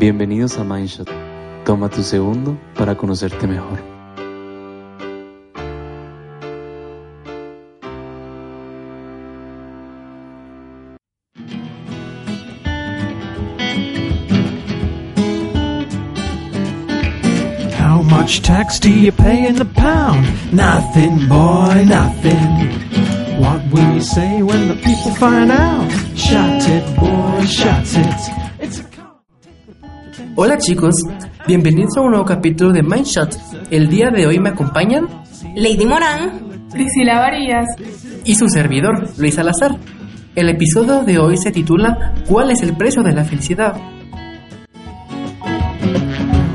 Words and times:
Bienvenidos 0.00 0.56
a 0.56 0.64
Mindshot. 0.64 1.10
Toma 1.66 1.90
tu 1.90 2.02
segundo 2.02 2.58
para 2.74 2.94
conocerte 2.94 3.46
mejor. 3.46 3.78
How 17.78 18.00
much 18.02 18.40
tax 18.40 18.80
do 18.80 18.88
you 18.88 19.12
pay 19.12 19.46
in 19.46 19.56
the 19.56 19.66
pound? 19.66 20.24
Nothing, 20.50 21.28
boy, 21.28 21.84
nothing. 21.84 22.70
What 23.38 23.60
will 23.70 23.96
you 23.96 24.00
say 24.00 24.40
when 24.40 24.68
the 24.68 24.76
people 24.76 25.14
find 25.16 25.50
out? 25.50 25.90
Shut 26.16 26.66
it, 26.66 26.96
boy, 26.96 27.44
shut 27.44 27.84
it. 27.98 28.09
Hola 30.42 30.56
chicos, 30.56 30.94
bienvenidos 31.46 31.98
a 31.98 32.00
un 32.00 32.12
nuevo 32.12 32.24
capítulo 32.24 32.72
de 32.72 32.82
Mindshot. 32.82 33.36
El 33.70 33.90
día 33.90 34.08
de 34.08 34.26
hoy 34.26 34.38
me 34.38 34.48
acompañan 34.48 35.06
Lady 35.54 35.84
Morán, 35.84 36.62
Priscila 36.72 37.20
Varillas 37.20 37.66
y 38.24 38.34
su 38.34 38.48
servidor, 38.48 39.06
Luis 39.18 39.34
Salazar. 39.34 39.76
El 40.34 40.48
episodio 40.48 41.02
de 41.02 41.18
hoy 41.18 41.36
se 41.36 41.50
titula 41.50 42.14
¿Cuál 42.26 42.52
es 42.52 42.62
el 42.62 42.74
precio 42.74 43.02
de 43.02 43.12
la 43.12 43.22
felicidad? 43.22 43.76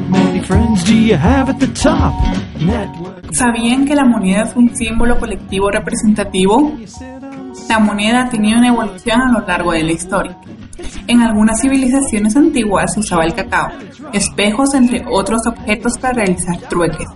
many 0.10 0.42
friends 0.42 0.84
do 0.86 0.92
you 0.92 1.16
have 1.16 1.52
at 1.52 1.60
the 1.60 1.68
top? 1.68 2.12
Network. 2.60 3.32
¿Sabían 3.34 3.86
que 3.86 3.94
la 3.94 4.06
moneda 4.06 4.46
es 4.46 4.56
un 4.56 4.76
símbolo 4.76 5.20
colectivo 5.20 5.70
representativo? 5.70 6.76
La 7.70 7.78
moneda 7.78 8.24
ha 8.24 8.30
tenido 8.30 8.58
una 8.58 8.70
evolución 8.70 9.22
a 9.22 9.32
lo 9.32 9.46
largo 9.46 9.74
de 9.74 9.84
la 9.84 9.92
historia. 9.92 10.36
En 11.08 11.22
algunas 11.22 11.62
civilizaciones 11.62 12.36
antiguas 12.36 12.94
se 12.94 13.00
usaba 13.00 13.26
el 13.26 13.34
cacao, 13.34 13.70
espejos 14.14 14.74
entre 14.74 15.04
otros 15.10 15.42
objetos 15.48 15.98
para 15.98 16.16
realizar 16.16 16.58
trueques. 16.70 17.08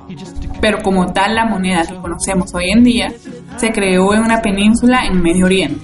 Pero 0.61 0.81
como 0.83 1.11
tal 1.11 1.35
la 1.35 1.45
moneda 1.45 1.85
que 1.85 1.95
conocemos 1.95 2.53
hoy 2.53 2.71
en 2.71 2.83
día 2.83 3.13
se 3.57 3.71
creó 3.71 4.13
en 4.13 4.21
una 4.21 4.41
península 4.41 5.05
en 5.05 5.21
Medio 5.21 5.45
Oriente, 5.45 5.79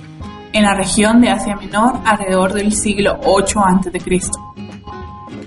en 0.53 0.63
la 0.63 0.75
región 0.75 1.21
de 1.21 1.29
Asia 1.29 1.55
Menor 1.55 1.99
alrededor 2.05 2.53
del 2.53 2.71
siglo 2.73 3.19
8 3.23 3.59
a.C. 3.59 3.99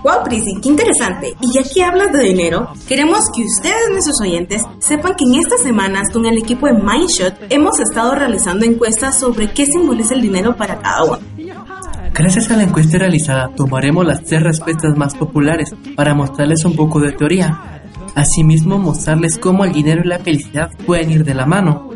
Wow, 0.02 0.22
Prisi, 0.24 0.52
qué 0.62 0.68
interesante. 0.68 1.34
Y 1.40 1.52
ya 1.52 1.68
que 1.68 1.82
hablas 1.82 2.12
de 2.12 2.22
dinero, 2.22 2.68
queremos 2.86 3.18
que 3.34 3.42
ustedes, 3.42 3.90
nuestros 3.90 4.20
oyentes, 4.20 4.62
sepan 4.78 5.14
que 5.16 5.24
en 5.24 5.40
estas 5.40 5.60
semanas 5.60 6.08
con 6.12 6.24
el 6.24 6.38
equipo 6.38 6.66
de 6.66 6.74
Mindshot 6.74 7.34
hemos 7.50 7.80
estado 7.80 8.14
realizando 8.14 8.64
encuestas 8.64 9.18
sobre 9.18 9.50
qué 9.52 9.66
simboliza 9.66 10.14
el 10.14 10.22
dinero 10.22 10.56
para 10.56 10.78
cada 10.78 11.04
uno. 11.04 11.18
Gracias 12.18 12.50
a 12.50 12.56
la 12.56 12.64
encuesta 12.64 12.98
realizada, 12.98 13.48
tomaremos 13.54 14.04
las 14.04 14.24
tres 14.24 14.42
respuestas 14.42 14.96
más 14.96 15.14
populares 15.14 15.72
para 15.94 16.14
mostrarles 16.14 16.64
un 16.64 16.74
poco 16.74 16.98
de 16.98 17.12
teoría. 17.12 17.80
Asimismo, 18.16 18.76
mostrarles 18.76 19.38
cómo 19.38 19.64
el 19.64 19.72
dinero 19.72 20.02
y 20.04 20.08
la 20.08 20.18
felicidad 20.18 20.68
pueden 20.84 21.12
ir 21.12 21.24
de 21.24 21.34
la 21.34 21.46
mano. 21.46 21.90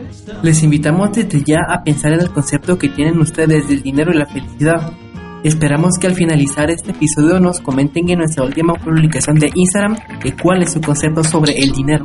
Les 0.44 0.62
invitamos 0.62 1.10
desde 1.10 1.42
ya 1.42 1.62
a 1.68 1.82
pensar 1.82 2.12
en 2.12 2.20
el 2.20 2.30
concepto 2.30 2.78
que 2.78 2.88
tienen 2.88 3.18
ustedes 3.18 3.66
del 3.66 3.82
dinero 3.82 4.12
y 4.12 4.18
la 4.18 4.26
felicidad. 4.26 4.92
Esperamos 5.42 5.98
que 6.00 6.06
al 6.06 6.14
finalizar 6.14 6.70
este 6.70 6.92
episodio 6.92 7.40
nos 7.40 7.58
comenten 7.58 8.08
en 8.08 8.18
nuestra 8.20 8.44
última 8.44 8.74
publicación 8.74 9.40
de 9.40 9.50
Instagram 9.52 9.96
de 10.22 10.36
cuál 10.36 10.62
es 10.62 10.72
su 10.72 10.80
concepto 10.80 11.24
sobre 11.24 11.58
el 11.58 11.72
dinero. 11.72 12.04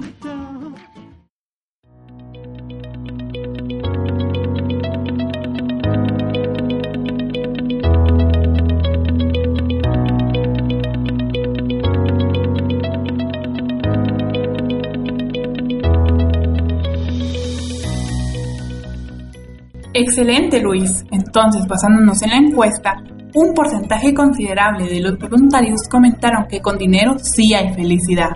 Excelente, 20.00 20.62
Luis. 20.62 21.04
Entonces, 21.10 21.66
basándonos 21.68 22.22
en 22.22 22.30
la 22.30 22.38
encuesta, 22.38 23.04
un 23.34 23.56
porcentaje 23.56 24.14
considerable 24.14 24.86
de 24.86 25.00
los 25.00 25.18
voluntarios 25.18 25.82
comentaron 25.90 26.46
que 26.48 26.62
con 26.62 26.78
dinero 26.78 27.18
sí 27.18 27.56
hay 27.56 27.74
felicidad. 27.74 28.30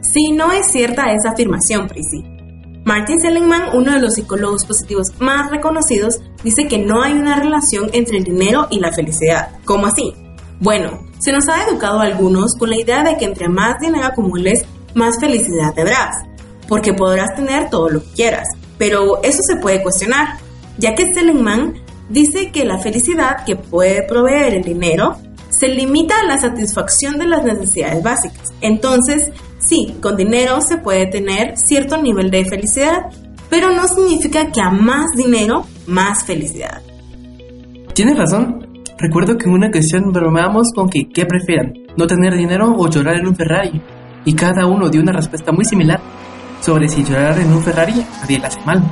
Si 0.00 0.32
no 0.32 0.50
es 0.50 0.72
cierta 0.72 1.12
esa 1.12 1.30
afirmación, 1.30 1.86
Prisi. 1.86 2.20
Martin 2.84 3.20
Seligman, 3.20 3.76
uno 3.76 3.92
de 3.92 4.00
los 4.00 4.14
psicólogos 4.14 4.64
positivos 4.64 5.06
más 5.20 5.52
reconocidos, 5.52 6.18
dice 6.42 6.66
que 6.66 6.78
no 6.78 7.00
hay 7.00 7.12
una 7.12 7.36
relación 7.36 7.88
entre 7.92 8.18
el 8.18 8.24
dinero 8.24 8.66
y 8.72 8.80
la 8.80 8.92
felicidad. 8.92 9.50
¿Cómo 9.64 9.86
así? 9.86 10.12
Bueno, 10.58 10.98
se 11.20 11.30
nos 11.30 11.48
ha 11.48 11.64
educado 11.64 12.00
a 12.00 12.06
algunos 12.06 12.56
con 12.58 12.70
la 12.70 12.80
idea 12.80 13.04
de 13.04 13.16
que 13.18 13.26
entre 13.26 13.48
más 13.48 13.78
dinero 13.80 14.04
acumules, 14.04 14.64
más 14.96 15.20
felicidad 15.20 15.74
tendrás, 15.76 16.24
porque 16.66 16.92
podrás 16.92 17.36
tener 17.36 17.70
todo 17.70 17.88
lo 17.88 18.02
que 18.02 18.10
quieras. 18.16 18.48
Pero 18.78 19.22
eso 19.22 19.40
se 19.42 19.56
puede 19.56 19.82
cuestionar, 19.82 20.38
ya 20.78 20.94
que 20.94 21.12
Seligman 21.12 21.74
dice 22.08 22.50
que 22.50 22.64
la 22.64 22.78
felicidad 22.78 23.44
que 23.44 23.56
puede 23.56 24.02
proveer 24.06 24.54
el 24.54 24.62
dinero 24.62 25.16
se 25.48 25.68
limita 25.68 26.14
a 26.20 26.26
la 26.26 26.38
satisfacción 26.38 27.18
de 27.18 27.26
las 27.26 27.44
necesidades 27.44 28.02
básicas. 28.02 28.52
Entonces, 28.60 29.30
sí, 29.58 29.94
con 30.00 30.16
dinero 30.16 30.60
se 30.60 30.78
puede 30.78 31.06
tener 31.06 31.56
cierto 31.56 32.00
nivel 32.00 32.30
de 32.30 32.44
felicidad, 32.44 33.06
pero 33.48 33.70
no 33.70 33.86
significa 33.86 34.50
que 34.50 34.60
a 34.60 34.70
más 34.70 35.10
dinero, 35.14 35.64
más 35.86 36.24
felicidad. 36.24 36.82
Tienes 37.94 38.16
razón. 38.16 38.66
Recuerdo 38.98 39.36
que 39.36 39.46
en 39.46 39.52
una 39.52 39.68
ocasión 39.68 40.12
bromeamos 40.12 40.68
con 40.74 40.88
que 40.88 41.08
¿qué 41.08 41.26
prefieren? 41.26 41.86
¿No 41.96 42.06
tener 42.06 42.34
dinero 42.36 42.74
o 42.76 42.88
llorar 42.88 43.16
en 43.16 43.26
un 43.26 43.36
Ferrari? 43.36 43.82
Y 44.24 44.34
cada 44.34 44.66
uno 44.66 44.88
dio 44.88 45.02
una 45.02 45.12
respuesta 45.12 45.52
muy 45.52 45.64
similar 45.64 46.00
sobre 46.62 46.88
si 46.88 47.04
llorar 47.04 47.38
en 47.38 47.52
un 47.52 47.62
Ferrari 47.62 48.06
nadie 48.20 48.38
le 48.38 48.46
hace 48.46 48.60
mal. 48.64 48.82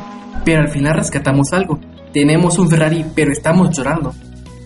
Pero 0.45 0.63
al 0.63 0.69
final 0.69 0.95
rescatamos 0.95 1.53
algo. 1.53 1.79
Tenemos 2.13 2.59
un 2.59 2.69
Ferrari, 2.69 3.05
pero 3.15 3.33
estamos 3.33 3.71
llorando. 3.77 4.13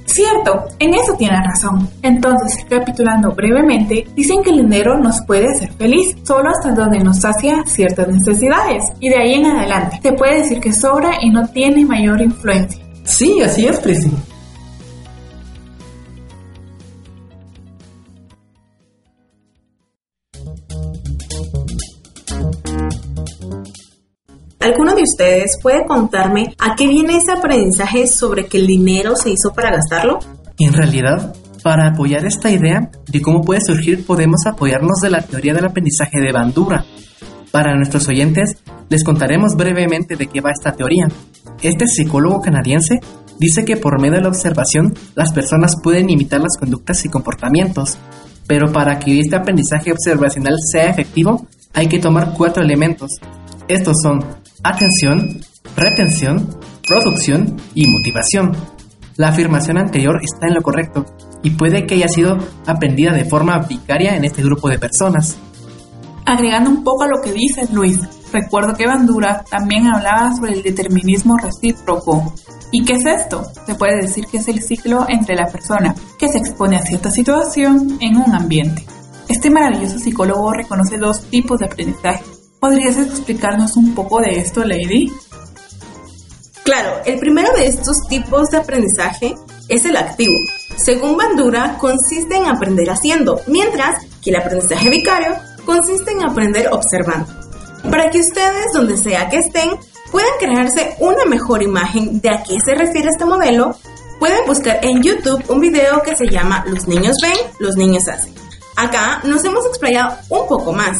Cierto, 0.06 0.66
en 0.78 0.94
eso 0.94 1.14
tienes 1.18 1.40
razón. 1.44 1.88
Entonces, 2.00 2.62
recapitulando 2.62 3.32
brevemente, 3.32 4.06
dicen 4.14 4.42
que 4.42 4.50
el 4.50 4.58
dinero 4.58 4.98
nos 4.98 5.20
puede 5.26 5.46
hacer 5.46 5.72
feliz 5.72 6.14
solo 6.22 6.50
hasta 6.50 6.72
donde 6.72 7.00
nos 7.00 7.20
sacia 7.20 7.64
ciertas 7.66 8.08
necesidades. 8.08 8.84
Y 9.00 9.08
de 9.08 9.16
ahí 9.16 9.34
en 9.34 9.46
adelante, 9.46 9.98
se 10.02 10.12
puede 10.12 10.42
decir 10.42 10.60
que 10.60 10.72
sobra 10.72 11.18
y 11.20 11.30
no 11.30 11.48
tiene 11.48 11.84
mayor 11.84 12.20
influencia. 12.20 12.84
Sí, 13.02 13.42
así 13.42 13.66
es, 13.66 13.78
Presi. 13.80 14.10
Ustedes 25.14 25.58
puede 25.62 25.86
contarme 25.86 26.54
a 26.58 26.74
qué 26.74 26.88
viene 26.88 27.18
ese 27.18 27.32
aprendizaje 27.32 28.08
sobre 28.08 28.46
que 28.46 28.58
el 28.58 28.66
dinero 28.66 29.14
se 29.14 29.30
hizo 29.30 29.52
para 29.54 29.70
gastarlo? 29.70 30.18
En 30.58 30.72
realidad, 30.72 31.34
para 31.62 31.88
apoyar 31.88 32.26
esta 32.26 32.50
idea 32.50 32.90
de 33.06 33.22
cómo 33.22 33.42
puede 33.42 33.60
surgir, 33.60 34.04
podemos 34.04 34.44
apoyarnos 34.46 34.98
de 35.02 35.10
la 35.10 35.22
teoría 35.22 35.54
del 35.54 35.66
aprendizaje 35.66 36.20
de 36.20 36.32
Bandura. 36.32 36.84
Para 37.52 37.76
nuestros 37.76 38.08
oyentes, 38.08 38.56
les 38.88 39.04
contaremos 39.04 39.54
brevemente 39.56 40.16
de 40.16 40.26
qué 40.26 40.40
va 40.40 40.50
esta 40.50 40.72
teoría. 40.72 41.06
Este 41.62 41.86
psicólogo 41.86 42.40
canadiense 42.40 42.98
dice 43.38 43.64
que 43.64 43.76
por 43.76 44.00
medio 44.00 44.16
de 44.16 44.22
la 44.22 44.28
observación, 44.28 44.94
las 45.14 45.32
personas 45.32 45.76
pueden 45.80 46.10
imitar 46.10 46.40
las 46.40 46.56
conductas 46.58 47.04
y 47.04 47.08
comportamientos, 47.08 47.98
pero 48.48 48.72
para 48.72 48.98
que 48.98 49.20
este 49.20 49.36
aprendizaje 49.36 49.92
observacional 49.92 50.56
sea 50.72 50.90
efectivo, 50.90 51.46
hay 51.72 51.86
que 51.86 52.00
tomar 52.00 52.34
cuatro 52.36 52.64
elementos. 52.64 53.10
Estos 53.68 53.94
son 54.02 54.43
atención, 54.64 55.40
retención, 55.76 56.58
producción 56.88 57.56
y 57.74 57.86
motivación. 57.86 58.56
La 59.16 59.28
afirmación 59.28 59.78
anterior 59.78 60.20
está 60.22 60.48
en 60.48 60.54
lo 60.54 60.62
correcto 60.62 61.04
y 61.42 61.50
puede 61.50 61.86
que 61.86 61.94
haya 61.94 62.08
sido 62.08 62.38
aprendida 62.66 63.12
de 63.12 63.26
forma 63.26 63.58
vicaria 63.58 64.16
en 64.16 64.24
este 64.24 64.42
grupo 64.42 64.68
de 64.68 64.78
personas. 64.78 65.36
Agregando 66.24 66.70
un 66.70 66.82
poco 66.82 67.04
a 67.04 67.08
lo 67.08 67.20
que 67.22 67.32
dices, 67.32 67.70
Luis, 67.70 68.00
recuerdo 68.32 68.74
que 68.74 68.86
Bandura 68.86 69.44
también 69.48 69.86
hablaba 69.86 70.34
sobre 70.34 70.54
el 70.54 70.62
determinismo 70.62 71.36
recíproco. 71.36 72.34
¿Y 72.72 72.84
qué 72.84 72.94
es 72.94 73.04
esto? 73.04 73.46
Se 73.66 73.74
puede 73.74 74.00
decir 74.00 74.24
que 74.26 74.38
es 74.38 74.48
el 74.48 74.62
ciclo 74.62 75.06
entre 75.08 75.36
la 75.36 75.46
persona 75.46 75.94
que 76.18 76.28
se 76.28 76.38
expone 76.38 76.76
a 76.76 76.82
cierta 76.82 77.10
situación 77.10 77.98
en 78.00 78.16
un 78.16 78.34
ambiente. 78.34 78.86
Este 79.28 79.50
maravilloso 79.50 79.98
psicólogo 79.98 80.52
reconoce 80.52 80.96
dos 80.96 81.22
tipos 81.24 81.58
de 81.58 81.66
aprendizaje. 81.66 82.24
¿Podrías 82.64 82.96
explicarnos 82.96 83.76
un 83.76 83.94
poco 83.94 84.22
de 84.22 84.38
esto, 84.38 84.64
Lady? 84.64 85.12
Claro, 86.62 87.02
el 87.04 87.18
primero 87.18 87.52
de 87.52 87.66
estos 87.66 87.94
tipos 88.08 88.48
de 88.48 88.56
aprendizaje 88.56 89.34
es 89.68 89.84
el 89.84 89.98
activo. 89.98 90.32
Según 90.78 91.14
Bandura, 91.14 91.76
consiste 91.76 92.36
en 92.36 92.46
aprender 92.46 92.88
haciendo, 92.88 93.38
mientras 93.48 93.90
que 94.22 94.30
el 94.30 94.36
aprendizaje 94.36 94.88
vicario 94.88 95.36
consiste 95.66 96.12
en 96.12 96.22
aprender 96.22 96.70
observando. 96.72 97.30
Para 97.90 98.08
que 98.08 98.20
ustedes, 98.20 98.72
donde 98.72 98.96
sea 98.96 99.28
que 99.28 99.40
estén, 99.40 99.68
puedan 100.10 100.32
crearse 100.38 100.96
una 101.00 101.26
mejor 101.26 101.62
imagen 101.62 102.18
de 102.22 102.30
a 102.30 102.42
qué 102.44 102.56
se 102.64 102.74
refiere 102.74 103.10
este 103.10 103.26
modelo, 103.26 103.76
pueden 104.18 104.46
buscar 104.46 104.78
en 104.82 105.02
YouTube 105.02 105.44
un 105.50 105.60
video 105.60 106.00
que 106.00 106.16
se 106.16 106.30
llama 106.30 106.64
Los 106.66 106.88
niños 106.88 107.14
ven, 107.20 107.36
los 107.58 107.76
niños 107.76 108.08
hacen. 108.08 108.32
Acá 108.74 109.20
nos 109.24 109.44
hemos 109.44 109.66
explayado 109.66 110.16
un 110.30 110.48
poco 110.48 110.72
más, 110.72 110.96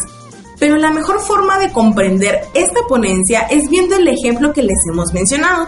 pero 0.59 0.77
la 0.77 0.91
mejor 0.91 1.21
forma 1.21 1.59
de 1.59 1.73
comprender 1.73 2.41
esta 2.55 2.81
ponencia 2.89 3.41
es 3.51 3.69
viendo 3.69 3.97
el 3.97 4.09
ejemplo 4.09 4.53
que 4.53 4.63
les 4.63 4.79
hemos 4.91 5.13
mencionado. 5.13 5.67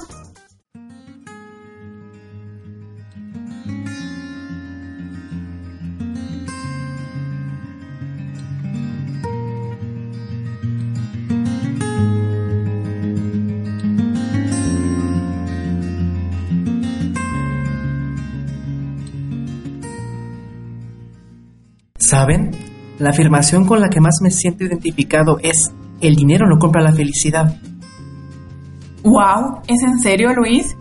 ¿Saben? 21.99 22.66
La 22.99 23.11
afirmación 23.11 23.67
con 23.67 23.81
la 23.81 23.91
que 23.91 24.01
más 24.01 24.21
me 24.23 24.31
siento 24.31 24.65
identificado 24.65 25.39
es, 25.43 25.71
el 26.01 26.17
dinero 26.17 26.47
no 26.49 26.59
compra 26.59 26.83
la 26.83 26.93
felicidad. 26.93 27.57
¡Wow! 29.03 29.61
¿Es 29.69 29.83
en 29.83 29.99
serio, 29.99 30.33
Luis? 30.33 30.77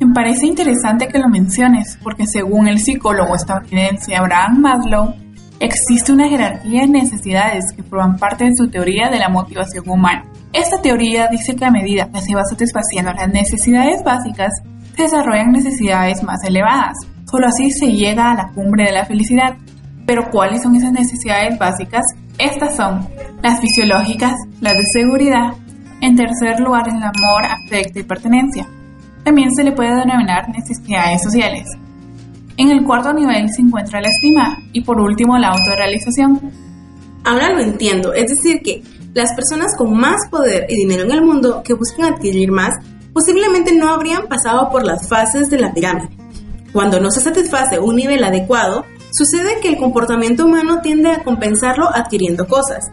Me 0.00 0.12
parece 0.14 0.46
interesante 0.46 1.08
que 1.08 1.18
lo 1.18 1.28
menciones, 1.28 1.98
porque 2.02 2.26
según 2.26 2.68
el 2.68 2.78
psicólogo 2.78 3.34
estadounidense 3.34 4.14
Abraham 4.14 4.60
Maslow, 4.60 5.14
existe 5.58 6.12
una 6.12 6.28
jerarquía 6.28 6.82
de 6.82 6.88
necesidades 6.88 7.72
que 7.74 7.82
forman 7.82 8.16
parte 8.16 8.44
de 8.44 8.54
su 8.54 8.68
teoría 8.68 9.08
de 9.10 9.18
la 9.18 9.28
motivación 9.28 9.88
humana. 9.88 10.24
Esta 10.52 10.80
teoría 10.80 11.28
dice 11.28 11.56
que 11.56 11.64
a 11.64 11.70
medida 11.70 12.08
que 12.12 12.20
se 12.20 12.34
va 12.34 12.42
satisfaciendo 12.44 13.12
las 13.12 13.28
necesidades 13.28 14.02
básicas, 14.04 14.52
se 14.96 15.02
desarrollan 15.02 15.52
necesidades 15.52 16.22
más 16.22 16.42
elevadas. 16.44 16.96
Solo 17.30 17.48
así 17.48 17.70
se 17.72 17.92
llega 17.92 18.30
a 18.30 18.34
la 18.34 18.48
cumbre 18.54 18.84
de 18.84 18.92
la 18.92 19.04
felicidad. 19.04 19.56
Pero 20.06 20.30
¿cuáles 20.30 20.62
son 20.62 20.76
esas 20.76 20.92
necesidades 20.92 21.58
básicas? 21.58 22.02
Estas 22.38 22.76
son 22.76 23.06
las 23.42 23.60
fisiológicas, 23.60 24.34
las 24.60 24.74
de 24.74 24.84
seguridad, 24.92 25.52
en 26.00 26.16
tercer 26.16 26.60
lugar 26.60 26.88
el 26.88 27.02
amor, 27.02 27.44
afecto 27.44 27.98
y 27.98 28.04
pertenencia. 28.04 28.66
También 29.24 29.50
se 29.56 29.64
le 29.64 29.72
puede 29.72 29.94
denominar 29.94 30.48
necesidades 30.48 31.22
sociales. 31.22 31.66
En 32.56 32.70
el 32.70 32.84
cuarto 32.84 33.12
nivel 33.12 33.48
se 33.50 33.62
encuentra 33.62 34.00
la 34.00 34.08
estima 34.08 34.58
y 34.72 34.82
por 34.82 35.00
último 35.00 35.36
la 35.36 35.48
autorrealización. 35.48 36.40
Ahora 37.24 37.52
lo 37.52 37.60
entiendo, 37.60 38.14
es 38.14 38.30
decir 38.30 38.62
que 38.62 38.82
las 39.14 39.34
personas 39.34 39.74
con 39.76 39.96
más 39.96 40.28
poder 40.30 40.66
y 40.68 40.76
dinero 40.76 41.04
en 41.04 41.10
el 41.10 41.22
mundo 41.22 41.62
que 41.64 41.74
buscan 41.74 42.12
adquirir 42.14 42.52
más 42.52 42.74
posiblemente 43.12 43.74
no 43.74 43.88
habrían 43.88 44.26
pasado 44.26 44.70
por 44.70 44.84
las 44.84 45.08
fases 45.08 45.50
de 45.50 45.58
la 45.58 45.72
pirámide. 45.72 46.10
Cuando 46.72 47.00
no 47.00 47.10
se 47.10 47.20
satisface 47.20 47.78
un 47.78 47.96
nivel 47.96 48.22
adecuado, 48.22 48.84
sucede 49.16 49.60
que 49.62 49.68
el 49.68 49.78
comportamiento 49.78 50.44
humano 50.44 50.80
tiende 50.82 51.10
a 51.10 51.22
compensarlo 51.22 51.88
adquiriendo 51.92 52.46
cosas. 52.46 52.84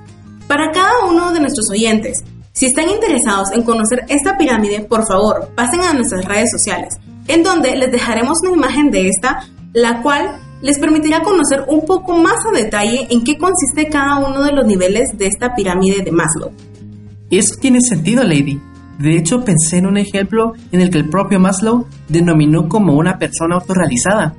Para 0.47 0.71
cada 0.71 1.05
uno 1.09 1.33
de 1.33 1.41
nuestros 1.41 1.69
oyentes, 1.69 2.23
si 2.53 2.67
están 2.67 2.89
interesados 2.89 3.51
en 3.51 3.63
conocer 3.63 4.05
esta 4.07 4.37
pirámide, 4.37 4.81
por 4.81 5.05
favor, 5.07 5.49
pasen 5.55 5.81
a 5.81 5.93
nuestras 5.93 6.23
redes 6.25 6.49
sociales, 6.51 6.95
en 7.27 7.43
donde 7.43 7.75
les 7.75 7.91
dejaremos 7.91 8.37
una 8.43 8.53
imagen 8.53 8.91
de 8.91 9.09
esta, 9.09 9.47
la 9.73 10.01
cual 10.01 10.39
les 10.61 10.79
permitirá 10.79 11.23
conocer 11.23 11.65
un 11.67 11.85
poco 11.85 12.17
más 12.17 12.35
a 12.47 12.55
detalle 12.55 13.07
en 13.09 13.23
qué 13.23 13.37
consiste 13.37 13.89
cada 13.89 14.19
uno 14.19 14.43
de 14.43 14.53
los 14.53 14.65
niveles 14.65 15.09
de 15.17 15.27
esta 15.27 15.55
pirámide 15.55 16.03
de 16.03 16.11
Maslow. 16.11 16.51
Eso 17.29 17.55
tiene 17.59 17.81
sentido, 17.81 18.23
Lady. 18.23 18.61
De 18.99 19.17
hecho, 19.17 19.43
pensé 19.43 19.77
en 19.77 19.87
un 19.87 19.97
ejemplo 19.97 20.53
en 20.71 20.79
el 20.79 20.89
que 20.89 20.99
el 20.99 21.09
propio 21.09 21.39
Maslow 21.39 21.87
denominó 22.07 22.69
como 22.69 22.93
una 22.93 23.17
persona 23.17 23.55
autorrealizada, 23.55 24.35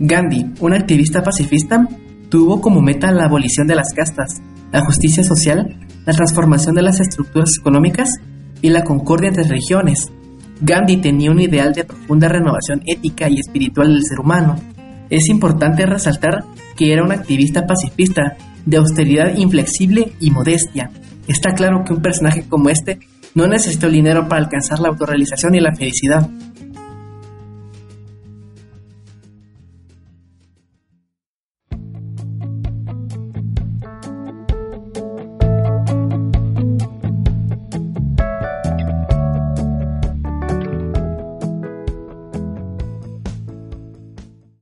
Gandhi, 0.00 0.46
un 0.60 0.74
activista 0.74 1.22
pacifista, 1.22 1.86
tuvo 2.28 2.60
como 2.60 2.80
meta 2.80 3.10
la 3.10 3.24
abolición 3.24 3.66
de 3.66 3.74
las 3.74 3.92
castas, 3.94 4.40
la 4.72 4.84
justicia 4.84 5.24
social, 5.24 5.76
la 6.06 6.12
transformación 6.12 6.74
de 6.74 6.82
las 6.82 7.00
estructuras 7.00 7.50
económicas 7.58 8.10
y 8.62 8.70
la 8.70 8.84
concordia 8.84 9.28
entre 9.28 9.44
regiones. 9.44 10.10
Gandhi 10.60 10.98
tenía 10.98 11.30
un 11.30 11.40
ideal 11.40 11.72
de 11.72 11.84
profunda 11.84 12.28
renovación 12.28 12.82
ética 12.86 13.28
y 13.28 13.40
espiritual 13.40 13.88
del 13.88 14.04
ser 14.04 14.20
humano. 14.20 14.56
Es 15.10 15.28
importante 15.28 15.86
resaltar 15.86 16.44
que 16.76 16.92
era 16.92 17.04
un 17.04 17.12
activista 17.12 17.66
pacifista, 17.66 18.36
de 18.66 18.76
austeridad 18.76 19.36
inflexible 19.36 20.12
y 20.20 20.30
modestia. 20.30 20.90
Está 21.26 21.54
claro 21.54 21.84
que 21.84 21.94
un 21.94 22.02
personaje 22.02 22.44
como 22.48 22.68
este 22.68 22.98
no 23.34 23.46
necesitó 23.46 23.88
dinero 23.88 24.28
para 24.28 24.42
alcanzar 24.42 24.80
la 24.80 24.88
autorrealización 24.88 25.54
y 25.54 25.60
la 25.60 25.74
felicidad. 25.74 26.28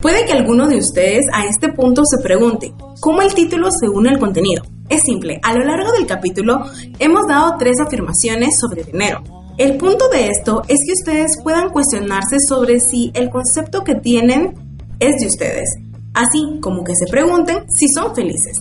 Puede 0.06 0.25
que 0.25 0.35
alguno 0.35 0.69
de 0.69 0.76
ustedes 0.76 1.25
a 1.32 1.47
este 1.47 1.73
punto 1.73 2.03
se 2.05 2.23
pregunte, 2.23 2.73
¿cómo 3.00 3.23
el 3.23 3.35
título 3.35 3.70
se 3.73 3.88
une 3.88 4.11
al 4.11 4.20
contenido? 4.20 4.62
Es 4.88 5.03
simple, 5.03 5.41
a 5.43 5.53
lo 5.53 5.64
largo 5.64 5.91
del 5.91 6.06
capítulo 6.06 6.61
hemos 7.00 7.26
dado 7.29 7.56
tres 7.58 7.81
afirmaciones 7.85 8.56
sobre 8.56 8.85
dinero. 8.85 9.25
El 9.58 9.76
punto 9.76 10.08
de 10.08 10.29
esto 10.29 10.62
es 10.69 10.79
que 10.87 10.93
ustedes 10.93 11.32
puedan 11.43 11.70
cuestionarse 11.70 12.37
sobre 12.49 12.79
si 12.79 13.11
el 13.14 13.31
concepto 13.31 13.82
que 13.82 13.97
tienen 13.97 14.55
es 15.00 15.17
de 15.17 15.26
ustedes, 15.26 15.69
así 16.14 16.61
como 16.61 16.85
que 16.85 16.93
se 16.94 17.11
pregunten 17.11 17.65
si 17.69 17.89
son 17.89 18.15
felices. 18.15 18.60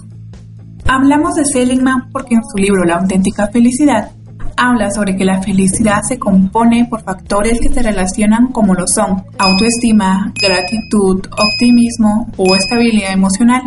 Hablamos 0.87 1.35
de 1.35 1.45
Seligman 1.45 2.09
porque 2.11 2.33
en 2.33 2.41
su 2.43 2.57
libro 2.57 2.85
La 2.85 2.95
auténtica 2.95 3.49
felicidad 3.49 4.14
habla 4.57 4.89
sobre 4.91 5.15
que 5.15 5.25
la 5.25 5.41
felicidad 5.41 6.01
se 6.07 6.17
compone 6.17 6.87
por 6.89 7.03
factores 7.03 7.59
que 7.59 7.69
se 7.69 7.81
relacionan 7.81 8.47
como 8.51 8.73
lo 8.73 8.87
son 8.87 9.23
autoestima, 9.37 10.33
gratitud, 10.39 11.25
optimismo 11.31 12.27
o 12.37 12.55
estabilidad 12.55 13.13
emocional. 13.13 13.61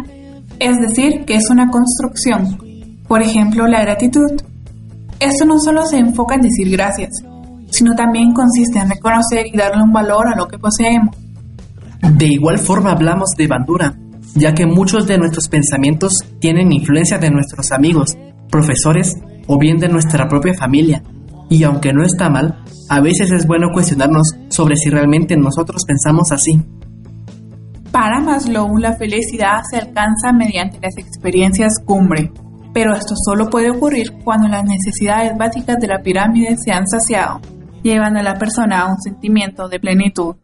Es 0.59 0.77
decir, 0.79 1.25
que 1.25 1.37
es 1.37 1.51
una 1.51 1.71
construcción. 1.71 2.59
Por 3.07 3.23
ejemplo, 3.23 3.67
la 3.67 3.83
gratitud. 3.83 4.43
Esto 5.21 5.45
no 5.45 5.59
solo 5.59 5.85
se 5.87 5.99
enfoca 5.99 6.37
en 6.37 6.43
decir 6.43 6.71
gracias, 6.71 7.11
sino 7.71 7.95
también 7.95 8.33
consiste 8.33 8.79
en 8.79 8.89
reconocer 8.89 9.47
y 9.53 9.57
darle 9.57 9.83
un 9.83 9.93
valor 9.93 10.29
a 10.29 10.37
lo 10.37 10.47
que 10.47 10.59
poseemos. 10.59 11.17
De 12.01 12.27
igual 12.27 12.59
forma 12.59 12.93
hablamos 12.93 13.31
de 13.37 13.47
bandura, 13.49 13.95
ya 14.35 14.55
que 14.55 14.67
muchos 14.67 15.07
de 15.07 15.19
nuestros 15.19 15.49
pensamientos 15.49 16.13
tienen 16.39 16.73
influencia 16.73 17.19
de 17.19 17.31
nuestros 17.31 17.73
amigos, 17.73 18.17
profesores 18.51 19.15
o 19.49 19.59
bien 19.59 19.79
de 19.79 19.89
nuestra 19.89 20.29
propia 20.29 20.55
familia. 20.55 21.03
Y 21.51 21.65
aunque 21.65 21.93
no 21.93 22.05
está 22.05 22.31
mal, 22.31 22.63
a 22.89 23.01
veces 23.01 23.33
es 23.33 23.47
bueno 23.47 23.69
cuestionarnos 23.73 24.37
sobre 24.49 24.77
si 24.77 24.91
realmente 24.91 25.37
nosotros 25.37 25.85
pensamos 25.85 26.31
así. 26.31 26.63
Para 27.91 28.21
Maslow, 28.21 28.77
la 28.77 28.95
felicidad 28.95 29.63
se 29.69 29.79
alcanza 29.79 30.33
mediante 30.33 30.79
las 30.81 30.97
experiencias 30.99 31.81
cumbre, 31.85 32.31
pero 32.75 32.95
esto 32.95 33.15
solo 33.17 33.49
puede 33.49 33.71
ocurrir 33.71 34.13
cuando 34.23 34.47
las 34.47 34.65
necesidades 34.65 35.37
básicas 35.37 35.79
de 35.81 35.89
la 35.89 36.01
pirámide 36.01 36.57
se 36.59 36.71
han 36.71 36.87
saciado, 36.87 37.41
llevando 37.83 38.21
a 38.21 38.23
la 38.23 38.35
persona 38.35 38.83
a 38.83 38.91
un 38.91 39.01
sentimiento 39.01 39.69
de 39.69 39.81
plenitud. 39.81 40.37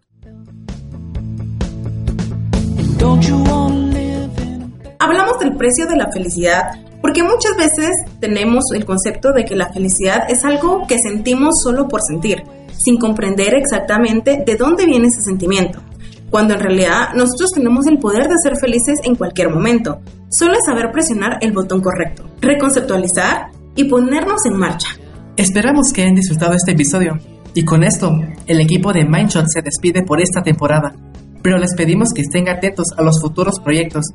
Hablamos 4.99 5.39
del 5.39 5.55
precio 5.57 5.87
de 5.87 5.97
la 5.97 6.11
felicidad 6.11 6.63
porque 7.05 7.23
muchas 7.23 7.55
veces 7.59 7.91
tenemos 8.19 8.65
el 8.75 8.87
concepto 8.87 9.33
de 9.33 9.45
que 9.45 9.55
la 9.55 9.71
felicidad 9.71 10.25
es 10.31 10.43
algo 10.43 10.87
que 10.89 10.97
sentimos 10.99 11.61
solo 11.63 11.87
por 11.87 12.01
sentir, 12.01 12.45
sin 12.83 12.97
comprender 12.97 13.53
exactamente 13.53 14.43
de 14.47 14.57
dónde 14.57 14.87
viene 14.87 15.09
ese 15.09 15.21
sentimiento, 15.21 15.83
cuando 16.31 16.55
en 16.55 16.61
realidad 16.61 17.09
nosotros 17.15 17.51
tenemos 17.53 17.87
el 17.89 17.99
poder 17.99 18.27
de 18.27 18.39
ser 18.43 18.57
felices 18.57 19.01
en 19.05 19.17
cualquier 19.17 19.51
momento. 19.51 20.01
Solo 20.31 20.55
es 20.55 20.65
saber 20.65 20.93
presionar 20.93 21.37
el 21.43 21.53
botón 21.53 21.83
correcto, 21.83 22.25
reconceptualizar 22.41 23.51
y 23.77 23.85
ponernos 23.85 24.47
en 24.47 24.57
marcha. 24.57 24.89
Esperamos 25.37 25.93
que 25.93 26.05
hayan 26.05 26.15
disfrutado 26.15 26.55
este 26.55 26.73
episodio. 26.73 27.19
Y 27.53 27.67
con 27.67 27.85
esto, 27.85 28.19
el 28.47 28.63
equipo 28.63 28.95
de 28.95 29.05
Mindshot 29.05 29.45
se 29.49 29.61
despide 29.61 30.05
por 30.05 30.23
esta 30.23 30.43
temporada. 30.43 30.95
Pero 31.45 31.59
les 31.59 31.75
pedimos 31.77 32.09
que 32.15 32.23
estén 32.23 32.49
atentos 32.49 32.87
a 32.97 33.03
los 33.03 33.21
futuros 33.21 33.61
proyectos. 33.61 34.07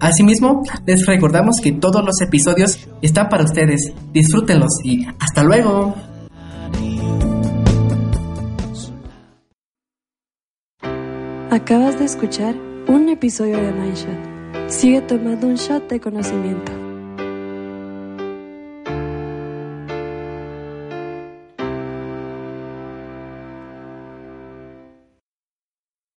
Asimismo, 0.00 0.62
les 0.86 1.04
recordamos 1.04 1.56
que 1.62 1.72
todos 1.72 2.02
los 2.02 2.18
episodios 2.22 2.88
están 3.02 3.28
para 3.28 3.44
ustedes. 3.44 3.92
Disfrútenlos 4.14 4.70
y 4.82 5.06
hasta 5.20 5.44
luego. 5.44 5.94
Acabas 11.50 11.98
de 11.98 12.06
escuchar 12.06 12.54
un 12.88 13.10
episodio 13.10 13.58
de 13.58 13.70
Mindshot. 13.70 14.70
Sigue 14.70 15.02
tomando 15.02 15.46
un 15.46 15.56
shot 15.56 15.90
de 15.90 16.00
conocimiento. 16.00 16.77